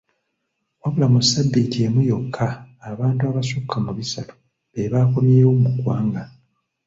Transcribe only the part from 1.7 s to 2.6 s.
emu yokka,